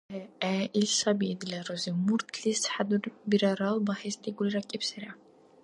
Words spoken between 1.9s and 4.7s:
муртлис хӀядурбирарал багьес дигули